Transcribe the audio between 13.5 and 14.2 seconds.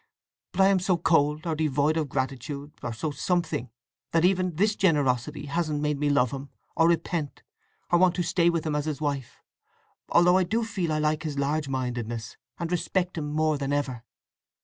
than ever."